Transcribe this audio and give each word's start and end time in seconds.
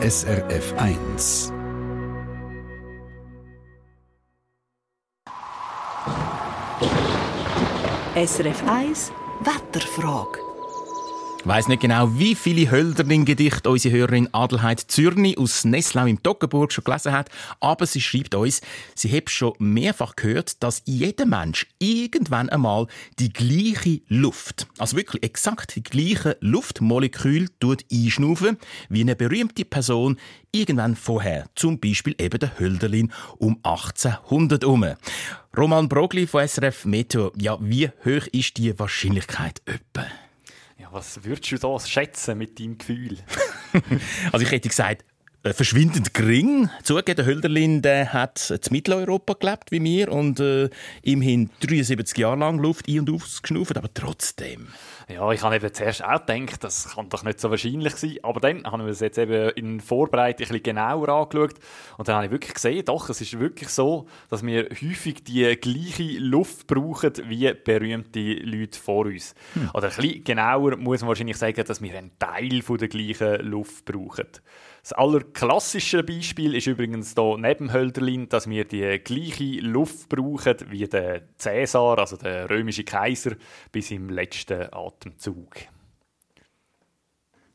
SRF 0.00 0.74
1. 0.76 1.52
SRF 8.14 8.62
1 8.62 9.12
Wetterfrage. 9.44 10.47
Weiss 11.44 11.68
nicht 11.68 11.80
genau, 11.80 12.18
wie 12.18 12.34
viele 12.34 12.70
Hölderlin-Gedichte 12.70 13.70
unsere 13.70 13.96
Hörerin 13.96 14.28
Adelheid 14.34 14.80
Zürni 14.80 15.36
aus 15.38 15.64
Nesslau 15.64 16.06
im 16.06 16.20
Toggenburg 16.22 16.72
schon 16.72 16.82
gelesen 16.82 17.12
hat, 17.12 17.30
aber 17.60 17.86
sie 17.86 18.00
schreibt 18.00 18.34
uns, 18.34 18.60
sie 18.96 19.16
hat 19.16 19.30
schon 19.30 19.54
mehrfach 19.58 20.16
gehört, 20.16 20.62
dass 20.62 20.82
jeder 20.84 21.26
Mensch 21.26 21.66
irgendwann 21.78 22.50
einmal 22.50 22.88
die 23.20 23.32
gleiche 23.32 24.00
Luft, 24.08 24.66
also 24.78 24.96
wirklich 24.96 25.22
exakt 25.22 25.76
die 25.76 25.82
gleiche 25.82 26.36
Luftmolekül 26.40 27.48
tut 27.60 27.84
einschnaufen, 27.90 28.58
wie 28.88 29.02
eine 29.02 29.14
berühmte 29.14 29.64
Person 29.64 30.18
irgendwann 30.50 30.96
vorher, 30.96 31.48
zum 31.54 31.78
Beispiel 31.78 32.16
eben 32.18 32.40
der 32.40 32.58
Hölderlin 32.58 33.12
um 33.38 33.58
1800 33.62 34.62
herum. 34.62 34.86
Roman 35.56 35.88
Brogli 35.88 36.26
von 36.26 36.46
SRF 36.46 36.84
Meteo, 36.84 37.32
ja, 37.36 37.56
wie 37.60 37.88
hoch 38.04 38.26
ist 38.32 38.56
die 38.56 38.76
Wahrscheinlichkeit 38.78 39.62
etwa? 39.66 40.04
Was 40.92 41.24
würdest 41.24 41.50
du 41.50 41.58
da 41.58 41.78
schätzen 41.80 42.38
mit 42.38 42.58
deinem 42.58 42.78
Gefühl? 42.78 43.18
also 44.32 44.44
ich 44.44 44.50
hätte 44.50 44.68
gesagt, 44.68 45.04
verschwindend 45.44 46.14
gering. 46.14 46.68
Zugegeben, 46.82 47.16
der 47.16 47.26
Hölderlin 47.26 47.82
der 47.82 48.12
hat 48.12 48.50
in 48.50 48.60
Mitteleuropa 48.70 49.34
gelebt 49.34 49.70
wie 49.70 49.82
wir 49.82 50.10
und 50.10 50.40
äh, 50.40 50.68
immerhin 51.02 51.50
73 51.60 52.18
Jahre 52.18 52.38
lang 52.38 52.58
Luft 52.58 52.88
ein- 52.88 53.00
und 53.00 53.10
ausgeschnauft, 53.10 53.76
aber 53.76 53.92
trotzdem. 53.92 54.68
Ja, 55.08 55.32
ich 55.32 55.42
habe 55.42 55.56
eben 55.56 55.72
zuerst 55.72 56.04
auch 56.04 56.26
gedacht, 56.26 56.62
das 56.62 56.94
kann 56.94 57.08
doch 57.08 57.24
nicht 57.24 57.40
so 57.40 57.50
wahrscheinlich 57.50 57.96
sein. 57.96 58.18
Aber 58.22 58.40
dann 58.40 58.64
haben 58.64 58.84
wir 58.84 58.92
es 58.92 59.00
jetzt 59.00 59.16
eben 59.16 59.50
in 59.50 59.80
Vorbereitung 59.80 60.46
ein 60.46 60.48
bisschen 60.48 60.62
genauer 60.62 61.08
angeschaut. 61.08 61.54
Und 61.96 62.08
dann 62.08 62.16
habe 62.16 62.26
ich 62.26 62.30
wirklich 62.30 62.52
gesehen, 62.52 62.84
doch, 62.84 63.08
es 63.08 63.20
ist 63.22 63.38
wirklich 63.38 63.70
so, 63.70 64.06
dass 64.28 64.44
wir 64.44 64.64
häufig 64.64 65.24
die 65.24 65.56
gleiche 65.56 66.18
Luft 66.18 66.66
brauchen 66.66 67.12
wie 67.24 67.50
berühmte 67.54 68.20
Leute 68.20 68.78
vor 68.78 69.06
uns. 69.06 69.34
Hm. 69.54 69.70
Oder 69.72 69.88
ein 69.88 69.96
bisschen 69.96 70.24
genauer 70.24 70.76
muss 70.76 71.00
man 71.00 71.08
wahrscheinlich 71.08 71.38
sagen, 71.38 71.64
dass 71.64 71.80
wir 71.80 71.96
einen 71.96 72.10
Teil 72.18 72.60
von 72.60 72.76
der 72.76 72.88
gleichen 72.88 73.46
Luft 73.46 73.86
brauchen. 73.86 74.26
Das 74.88 74.96
allerklassische 74.96 76.02
Beispiel 76.02 76.54
ist 76.54 76.66
übrigens 76.66 77.12
hier 77.14 77.36
neben 77.36 77.74
Hölderlin, 77.74 78.26
dass 78.30 78.48
wir 78.48 78.64
die 78.64 78.98
gleiche 79.00 79.60
Luft 79.60 80.08
brauchen 80.08 80.56
wie 80.70 80.86
der 80.86 81.28
Cäsar, 81.36 81.98
also 81.98 82.16
der 82.16 82.48
römische 82.48 82.84
Kaiser, 82.84 83.32
bis 83.70 83.90
im 83.90 84.08
letzten 84.08 84.72
Atemzug. 84.72 85.56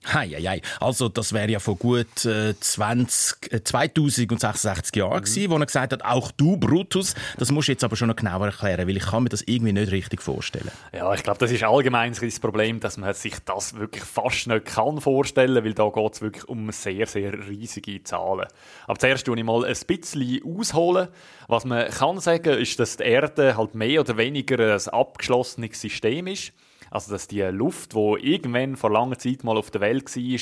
Hei, 0.05 0.27
hei, 0.27 0.41
hei. 0.41 0.61
Also 0.81 1.07
das 1.07 1.31
wäre 1.31 1.49
ja 1.49 1.59
vor 1.59 1.77
gut 1.77 2.25
äh, 2.25 2.53
20, 2.59 3.53
äh, 3.53 3.63
2066 3.63 4.95
Jahren 4.97 5.19
mhm. 5.19 5.23
gewesen, 5.23 5.49
wo 5.49 5.57
er 5.57 5.65
gesagt 5.65 5.93
hat, 5.93 6.03
auch 6.03 6.31
du 6.31 6.57
Brutus, 6.57 7.15
das 7.37 7.51
musst 7.51 7.69
du 7.69 7.71
jetzt 7.71 7.83
aber 7.83 7.95
schon 7.95 8.09
noch 8.09 8.15
genauer 8.15 8.47
erklären, 8.47 8.87
weil 8.87 8.97
ich 8.97 9.05
kann 9.05 9.23
mir 9.23 9.29
das 9.29 9.41
irgendwie 9.43 9.71
nicht 9.71 9.91
richtig 9.91 10.21
vorstellen. 10.21 10.71
Ja, 10.91 11.13
ich 11.13 11.23
glaube, 11.23 11.39
das 11.39 11.51
ist 11.51 11.63
allgemein 11.63 12.13
das 12.13 12.39
Problem, 12.39 12.79
dass 12.81 12.97
man 12.97 13.13
sich 13.13 13.35
das 13.45 13.75
wirklich 13.75 14.03
fast 14.03 14.47
nicht 14.47 14.65
kann 14.65 14.99
vorstellen, 14.99 15.63
weil 15.63 15.73
da 15.73 15.89
geht 15.89 16.13
es 16.13 16.21
wirklich 16.21 16.47
um 16.49 16.69
sehr, 16.71 17.07
sehr 17.07 17.33
riesige 17.47 18.03
Zahlen. 18.03 18.47
Aber 18.87 18.99
zuerst 18.99 19.25
tue 19.25 19.37
ich 19.37 19.43
mal 19.43 19.63
ein 19.63 19.77
bisschen 19.87 20.41
ausholen. 20.43 21.07
Was 21.47 21.63
man 21.65 21.89
kann 21.89 22.19
sagen, 22.19 22.57
ist, 22.57 22.79
dass 22.79 22.97
die 22.97 23.03
Erde 23.03 23.55
halt 23.57 23.73
mehr 23.73 24.01
oder 24.01 24.17
weniger 24.17 24.73
ein 24.73 24.87
abgeschlossenes 24.89 25.79
System 25.79 26.27
ist. 26.27 26.51
Also, 26.93 27.11
dass 27.11 27.27
die 27.27 27.41
Luft, 27.41 27.93
die 27.93 28.17
irgendwann 28.21 28.75
vor 28.75 28.91
langer 28.91 29.17
Zeit 29.17 29.43
mal 29.43 29.57
auf 29.57 29.71
der 29.71 29.81
Welt 29.81 30.15
war, 30.15 30.39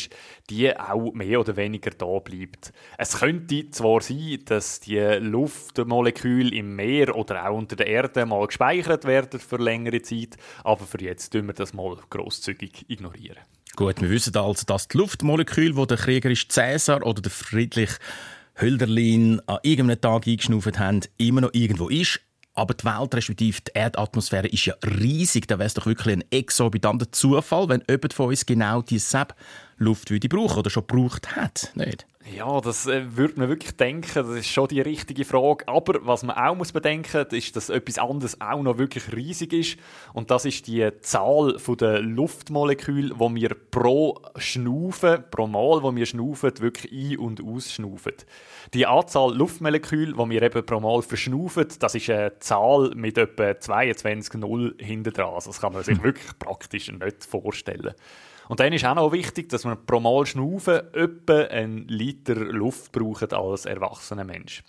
die 0.50 0.78
auch 0.78 1.14
mehr 1.14 1.40
oder 1.40 1.56
weniger 1.56 1.92
da 1.92 2.20
bleibt. 2.20 2.74
Es 2.98 3.20
könnte 3.20 3.70
zwar 3.70 4.02
sein, 4.02 4.40
dass 4.44 4.82
die 4.82 5.00
Luftmoleküle 5.00 6.54
im 6.54 6.76
Meer 6.76 7.16
oder 7.16 7.48
auch 7.48 7.58
unter 7.58 7.78
der 7.78 7.88
Erde 7.88 8.26
mal 8.26 8.46
gespeichert 8.46 9.06
werden 9.06 9.40
für 9.40 9.56
längere 9.56 10.02
Zeit, 10.02 10.36
aber 10.66 10.86
für 10.86 11.02
jetzt 11.02 11.30
tun 11.30 11.48
wir 11.48 11.54
das 11.54 11.74
mal 11.74 11.96
großzügig 12.10 12.84
ignorieren. 12.90 13.38
Gut, 13.78 14.02
wir 14.02 14.10
wissen 14.10 14.36
also, 14.36 14.66
dass 14.66 14.90
die 14.90 14.98
Luftmoleküle, 14.98 15.78
wo 15.78 15.86
der 15.86 15.96
kriegerisch 15.96 16.50
Cäsar 16.50 17.06
oder 17.06 17.22
der 17.22 17.32
Friedrich 17.32 17.92
Hölderlin 18.60 19.42
an 19.46 19.60
irgendeinem 19.64 20.02
Tag 20.02 20.28
eingeschnauft 20.28 20.78
haben, 20.78 21.00
immer 21.16 21.40
noch 21.40 21.54
irgendwo 21.54 21.88
ist. 21.88 22.20
Aber 22.62 22.76
die 22.76 22.86
Welt, 22.86 23.16
respektive 23.16 23.60
die 23.60 23.72
Erdatmosphäre, 23.74 24.48
ist 24.48 24.68
ja 24.68 24.76
riesig. 24.86 25.48
Da 25.48 25.58
wäre 25.58 25.66
es 25.66 25.74
doch 25.74 25.88
wirklich 25.88 26.18
ein 26.18 26.24
exorbitanter 26.30 27.12
Zufall, 27.12 27.68
wenn 27.70 27.82
jemand 27.90 28.14
von 28.14 28.28
uns 28.28 28.46
genau 28.46 28.84
diese 28.84 29.04
Luft 29.82 30.12
würde 30.12 30.30
brauchen 30.30 30.60
oder 30.60 30.70
schon 30.70 30.86
gebraucht 30.86 31.36
hat. 31.36 31.72
Nicht? 31.76 32.06
Ja, 32.36 32.62
das 32.62 32.86
äh, 32.86 33.18
würde 33.18 33.40
man 33.40 33.50
wirklich 33.50 33.76
denken, 33.76 34.08
das 34.14 34.30
ist 34.30 34.48
schon 34.48 34.68
die 34.68 34.80
richtige 34.80 35.26
Frage. 35.26 35.68
Aber 35.68 36.06
was 36.06 36.22
man 36.22 36.36
auch 36.38 36.56
muss 36.56 36.72
bedenken 36.72 37.24
muss, 37.24 37.34
ist, 37.34 37.56
dass 37.56 37.70
etwas 37.70 37.98
anderes 37.98 38.40
auch 38.40 38.62
noch 38.62 38.78
wirklich 38.78 39.12
riesig 39.12 39.54
ist. 39.54 39.78
Und 40.14 40.30
das 40.30 40.46
ist 40.46 40.68
die 40.68 40.88
Zahl 41.02 41.58
der 41.80 42.00
Luftmoleküle, 42.00 43.16
die 43.16 43.36
wir 43.36 43.50
pro 43.72 44.22
Schnaufen, 44.38 45.24
pro 45.32 45.48
Mal, 45.48 45.82
wo 45.82 45.96
wir 45.96 46.06
schnaufen, 46.06 46.52
wirklich 46.60 46.92
ein- 46.92 47.18
und 47.18 47.44
ausschnaufen. 47.44 48.14
Die 48.76 48.86
Anzahl 48.86 49.36
Luftmoleküle, 49.36 50.14
die 50.14 50.30
wir 50.30 50.42
eben 50.44 50.66
pro 50.66 50.80
Mal 50.80 51.02
verschnaufen, 51.02 51.68
das 51.80 51.96
ist 51.96 52.10
eine 52.10 52.38
Zahl 52.40 52.92
mit 52.96 53.18
etwa 53.18 53.60
22 53.60 54.36
Null 54.36 54.76
hinten 54.78 55.12
dran. 55.12 55.34
Also 55.34 55.50
das 55.50 55.60
kann 55.60 55.74
man 55.74 55.84
sich 55.84 56.02
wirklich 56.04 56.38
praktisch 56.38 56.92
nicht 56.92 57.26
vorstellen. 57.26 57.96
Und 58.52 58.60
dann 58.60 58.74
ist 58.74 58.84
auch 58.84 58.96
noch 58.96 59.14
wichtig, 59.14 59.48
dass 59.48 59.64
man 59.64 59.86
pro 59.86 60.02
Mal 60.02 60.26
schnaufen 60.26 60.82
etwa 60.94 61.44
einen 61.44 61.88
Liter 61.88 62.36
Luft 62.36 62.92
braucht 62.92 63.34
als 63.34 63.64
erwachsener 63.64 64.26
Mensch. 64.26 64.62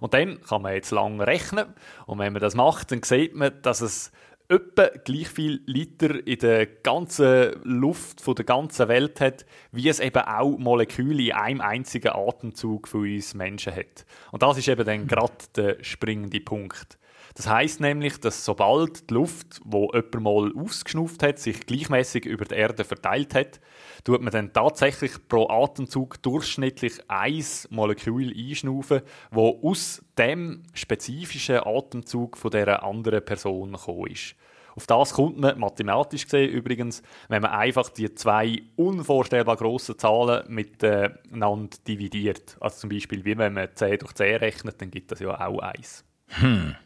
Und 0.00 0.14
dann 0.14 0.40
kann 0.40 0.62
man 0.62 0.72
jetzt 0.72 0.90
lang 0.90 1.20
rechnen. 1.20 1.66
Und 2.06 2.18
wenn 2.18 2.32
man 2.32 2.40
das 2.40 2.54
macht, 2.54 2.92
dann 2.92 3.02
sieht 3.02 3.34
man, 3.34 3.52
dass 3.60 3.82
es 3.82 4.10
etwa 4.48 4.86
gleich 5.04 5.28
viel 5.28 5.60
Liter 5.66 6.26
in 6.26 6.38
der 6.38 6.64
ganzen 6.64 7.62
Luft 7.62 8.22
von 8.22 8.36
der 8.36 8.46
ganzen 8.46 8.88
Welt 8.88 9.20
hat, 9.20 9.44
wie 9.70 9.90
es 9.90 10.00
eben 10.00 10.22
auch 10.22 10.56
Moleküle 10.56 11.24
in 11.24 11.32
einem 11.32 11.60
einzigen 11.60 12.12
Atemzug 12.14 12.88
von 12.88 13.02
uns 13.02 13.34
Menschen 13.34 13.76
hat. 13.76 14.06
Und 14.32 14.42
das 14.42 14.56
ist 14.56 14.68
eben 14.68 14.86
dann 14.86 15.06
gerade 15.06 15.34
der 15.54 15.84
springende 15.84 16.40
Punkt. 16.40 16.96
Das 17.34 17.48
heißt 17.48 17.80
nämlich, 17.80 18.18
dass 18.18 18.44
sobald 18.44 19.10
die 19.10 19.14
Luft, 19.14 19.60
wo 19.64 19.90
jemand 19.92 20.20
mal 20.20 20.52
ausgeschnauft 20.56 21.22
hat, 21.22 21.38
sich 21.38 21.66
gleichmäßig 21.66 22.24
über 22.24 22.44
die 22.44 22.54
Erde 22.54 22.84
verteilt 22.84 23.34
hat, 23.34 23.60
tut 24.04 24.22
man 24.22 24.32
dann 24.32 24.52
tatsächlich 24.52 25.12
pro 25.28 25.48
Atemzug 25.48 26.22
durchschnittlich 26.22 27.00
ein 27.08 27.44
Molekül 27.70 28.32
einschnaufen, 28.36 29.02
wo 29.30 29.60
aus 29.62 30.02
dem 30.16 30.62
spezifischen 30.72 31.60
Atemzug 31.64 32.36
von 32.36 32.50
der 32.50 32.82
anderen 32.82 33.24
Person 33.24 33.72
gekommen 33.72 34.06
ist. 34.06 34.36
Auf 34.76 34.86
das 34.86 35.14
kommt 35.14 35.38
man 35.38 35.58
mathematisch 35.58 36.24
gesehen 36.24 36.50
übrigens, 36.50 37.02
wenn 37.28 37.40
man 37.40 37.52
einfach 37.52 37.88
die 37.88 38.14
zwei 38.14 38.62
unvorstellbar 38.76 39.56
grossen 39.56 39.98
Zahlen 39.98 40.44
miteinander 40.52 41.78
dividiert. 41.88 42.58
Also 42.60 42.80
zum 42.80 42.90
Beispiel, 42.90 43.24
wie 43.24 43.38
wenn 43.38 43.54
man 43.54 43.70
10 43.74 43.98
durch 43.98 44.12
10 44.12 44.36
rechnet, 44.36 44.80
dann 44.82 44.90
gibt 44.90 45.10
das 45.10 45.20
ja 45.20 45.30
auch 45.40 45.60
1. 45.60 46.04
Hm. 46.28 46.76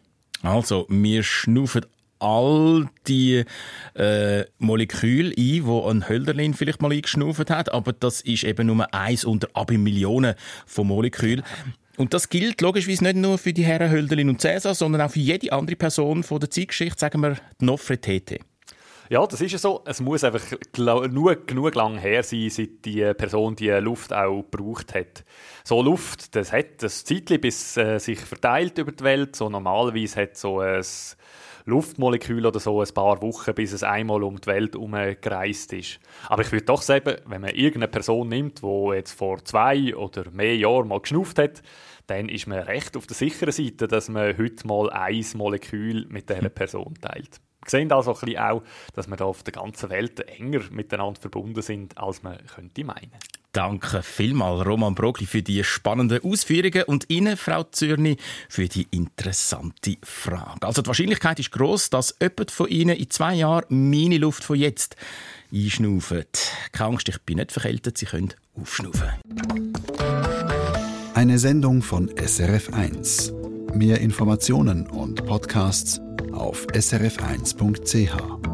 Also, 0.43 0.87
wir 0.89 1.23
schnaufen 1.23 1.85
all 2.21 2.89
die 3.09 3.45
äh, 3.95 4.45
Moleküle 4.59 5.31
ein, 5.31 5.35
die 5.37 5.63
ein 5.63 6.09
Hölderlin 6.09 6.55
vielleicht 6.55 6.83
mal 6.83 6.93
eingeschnauft 6.93 7.51
hat, 7.51 7.73
aber 7.73 7.93
das 7.93 8.21
ist 8.21 8.45
eben 8.45 8.67
nur 8.67 8.93
eins 8.95 9.25
unter 9.25 9.49
ab 9.55 9.71
Millionen 9.71 10.35
von 10.67 10.87
Molekülen. 10.87 11.43
Und 11.97 12.15
das 12.15 12.29
gilt 12.29 12.61
logischerweise 12.61 13.05
nicht 13.05 13.17
nur 13.17 13.37
für 13.37 13.53
die 13.53 13.65
Herren 13.65 13.91
Hölderlin 13.91 14.31
und 14.31 14.41
Cäsar, 14.41 14.75
sondern 14.75 15.03
auch 15.03 15.11
für 15.11 15.19
jede 15.19 15.53
andere 15.53 15.77
Person 15.77 16.23
von 16.23 16.41
der 16.41 16.51
Zeitgeschichte, 16.51 16.99
sagen 16.99 17.21
wir 17.21 17.37
Nofretete. 17.59 18.39
Ja, 19.13 19.27
das 19.27 19.41
ist 19.41 19.51
ja 19.51 19.59
so. 19.59 19.83
Es 19.87 20.01
muss 20.01 20.23
einfach 20.23 20.45
nur 21.11 21.35
genug 21.35 21.75
lang 21.75 21.99
her 21.99 22.23
sein, 22.23 22.49
seit 22.49 22.85
die 22.85 23.13
Person 23.15 23.57
die 23.57 23.71
Luft 23.71 24.13
auch 24.13 24.45
gebraucht 24.49 24.95
hat. 24.95 25.25
So 25.65 25.83
Luft, 25.83 26.37
das 26.37 26.53
hat 26.53 26.81
ein 26.81 26.89
Zeitchen, 26.89 27.41
bis 27.41 27.77
äh, 27.77 27.99
sich 27.99 28.21
verteilt 28.21 28.79
über 28.79 28.93
die 28.93 29.03
Welt. 29.03 29.35
So 29.35 29.49
normalerweise 29.49 30.23
hat 30.23 30.37
so 30.37 30.61
ein 30.61 30.85
Luftmolekül 31.65 32.47
oder 32.47 32.61
so 32.61 32.81
ein 32.81 32.95
paar 32.95 33.21
Wochen, 33.21 33.53
bis 33.53 33.73
es 33.73 33.83
einmal 33.83 34.23
um 34.23 34.41
die 34.41 34.47
Welt 34.47 34.75
herumgereist 34.75 35.73
ist. 35.73 35.99
Aber 36.29 36.43
ich 36.43 36.53
würde 36.53 36.67
doch 36.67 36.83
sagen, 36.83 37.17
wenn 37.27 37.41
man 37.41 37.51
irgendeine 37.51 37.89
Person 37.89 38.29
nimmt, 38.29 38.63
die 38.63 38.91
jetzt 38.95 39.15
vor 39.15 39.45
zwei 39.45 39.93
oder 39.97 40.31
mehr 40.31 40.57
Jahren 40.57 40.87
mal 40.87 41.01
geschnauft 41.01 41.41
hat, 41.41 41.63
dann 42.07 42.29
ist 42.29 42.47
man 42.47 42.61
recht 42.61 42.97
auf 42.97 43.09
der 43.09 43.17
sicheren 43.17 43.51
Seite, 43.51 43.89
dass 43.89 44.09
man 44.09 44.39
heute 44.39 44.65
mal 44.69 44.89
ein 44.91 45.27
Molekül 45.35 46.07
mit 46.11 46.31
dieser 46.31 46.49
Person 46.49 46.95
teilt. 47.01 47.41
Wir 47.63 47.71
sehen 47.71 47.93
also 47.93 48.15
ein 48.15 48.21
bisschen 48.21 48.39
auch, 48.39 48.63
dass 48.95 49.09
wir 49.09 49.17
da 49.17 49.25
auf 49.27 49.43
der 49.43 49.53
ganzen 49.53 49.91
Welt 49.91 50.21
enger 50.21 50.63
miteinander 50.71 51.21
verbunden 51.21 51.63
sind, 51.63 51.99
als 51.99 52.23
man 52.23 52.39
könnte 52.47 52.85
meinen. 52.85 53.13
Danke 53.53 54.05
vielmals, 54.05 54.65
Roman 54.65 54.95
Brogli, 54.95 55.27
für 55.27 55.43
die 55.43 55.65
spannenden 55.65 56.23
Ausführungen 56.23 56.85
und 56.85 57.11
Ihnen, 57.11 57.37
Frau 57.37 57.65
Zürni, 57.65 58.17
für 58.49 58.69
die 58.69 58.87
interessante 58.93 59.97
Frage. 60.05 60.65
Also 60.65 60.83
die 60.83 60.87
Wahrscheinlichkeit 60.87 61.41
ist 61.41 61.51
groß, 61.51 61.91
dass 61.91 62.15
jemand 62.21 62.53
von 62.53 62.69
Ihnen 62.69 62.97
in 62.97 63.11
zwei 63.11 63.35
Jahren 63.35 63.91
meine 63.91 64.19
Luft 64.19 64.45
von 64.45 64.57
jetzt 64.57 64.95
einschnauft. 65.53 66.53
Keine 66.71 66.91
Angst, 66.91 67.09
ich 67.09 67.21
bin 67.23 67.39
nicht 67.39 67.51
verkältet, 67.51 67.99
Sie 67.99 68.07
können 68.07 68.33
aufschnaufen. 68.57 69.09
Eine 71.15 71.39
Sendung 71.41 71.83
von 71.83 72.09
SRF1. 72.11 73.33
Mehr 73.75 74.01
Informationen 74.01 74.87
und 74.87 75.27
Podcasts 75.27 76.01
auf 76.33 76.67
srf1.ch. 76.73 78.50